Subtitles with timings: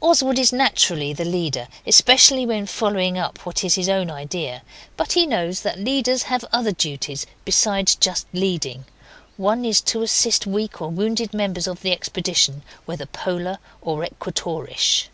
[0.00, 4.62] Oswald is naturally the leader, especially when following up what is his own idea,
[4.96, 8.86] but he knows that leaders have other duties besides just leading.
[9.36, 15.08] One is to assist weak or wounded members of the expedition, whether Polar or Equatorish.